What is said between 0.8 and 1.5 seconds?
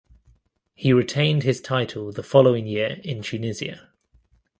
retained